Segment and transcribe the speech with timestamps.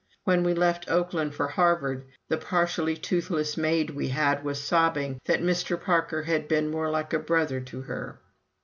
[0.23, 5.79] When we left Oakland for Harvard, the partially toothless maid we had sobbed that "Mr.
[5.79, 8.19] Parker had been more like a brother to her!"